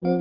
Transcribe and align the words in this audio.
Hello, 0.00 0.12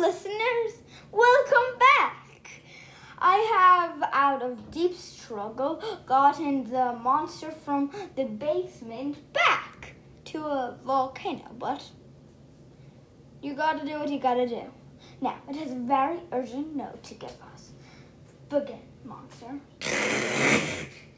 listeners. 0.00 0.82
Welcome 1.10 1.78
back. 1.78 2.50
I 3.18 3.38
have, 3.56 4.02
out 4.12 4.42
of 4.42 4.70
deep 4.70 4.94
struggle, 4.94 5.82
gotten 6.04 6.70
the 6.70 6.92
monster 6.92 7.50
from 7.50 7.90
the 8.16 8.24
basement 8.24 9.32
back 9.32 9.41
a 10.52 10.78
volcano, 10.84 11.50
but 11.58 11.82
you 13.42 13.54
gotta 13.54 13.84
do 13.84 13.98
what 13.98 14.08
you 14.08 14.18
gotta 14.18 14.46
do. 14.46 14.62
Now, 15.20 15.36
it 15.48 15.56
has 15.56 15.72
a 15.72 15.76
very 15.76 16.20
urgent 16.30 16.76
note 16.76 17.02
to 17.04 17.14
give 17.14 17.36
us. 17.52 17.70
Begin, 18.48 18.80
monster. 19.04 19.60